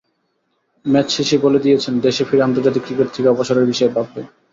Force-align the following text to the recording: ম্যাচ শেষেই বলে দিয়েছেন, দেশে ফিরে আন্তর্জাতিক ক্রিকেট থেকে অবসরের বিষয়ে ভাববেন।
ম্যাচ 0.85 1.07
শেষেই 1.11 1.41
বলে 1.41 1.59
দিয়েছেন, 1.59 1.93
দেশে 1.99 2.23
ফিরে 2.25 2.45
আন্তর্জাতিক 2.45 2.83
ক্রিকেট 2.85 3.09
থেকে 3.13 3.27
অবসরের 3.27 3.65
বিষয়ে 3.65 3.93
ভাববেন। 3.95 4.25